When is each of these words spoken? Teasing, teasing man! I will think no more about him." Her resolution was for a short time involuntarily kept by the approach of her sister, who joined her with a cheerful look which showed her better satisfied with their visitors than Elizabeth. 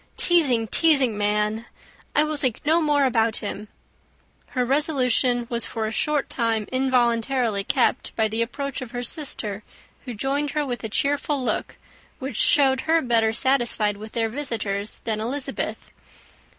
Teasing, 0.17 0.65
teasing 0.67 1.15
man! 1.15 1.67
I 2.15 2.23
will 2.23 2.35
think 2.35 2.61
no 2.65 2.81
more 2.81 3.05
about 3.05 3.35
him." 3.37 3.67
Her 4.47 4.65
resolution 4.65 5.45
was 5.47 5.67
for 5.67 5.85
a 5.85 5.91
short 5.91 6.27
time 6.27 6.67
involuntarily 6.71 7.63
kept 7.63 8.15
by 8.15 8.27
the 8.27 8.41
approach 8.41 8.81
of 8.81 8.93
her 8.93 9.03
sister, 9.03 9.61
who 10.05 10.15
joined 10.15 10.49
her 10.57 10.65
with 10.65 10.83
a 10.83 10.89
cheerful 10.89 11.43
look 11.43 11.75
which 12.17 12.35
showed 12.35 12.81
her 12.89 12.99
better 13.03 13.31
satisfied 13.31 13.97
with 13.97 14.13
their 14.13 14.27
visitors 14.27 14.99
than 15.03 15.21
Elizabeth. 15.21 15.91